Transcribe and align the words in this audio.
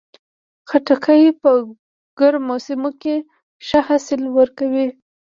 خټکی 0.69 1.23
په 1.41 1.51
ګرمو 2.19 2.55
سیمو 2.65 2.91
کې 3.01 3.15
ښه 3.67 3.79
حاصل 3.87 4.21
ورکوي. 4.37 4.87